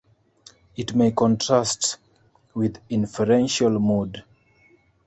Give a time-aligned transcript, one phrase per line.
[0.75, 1.97] It may contrast
[2.55, 4.23] with inferential mood.